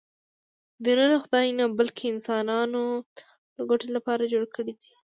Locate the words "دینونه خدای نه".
0.85-1.65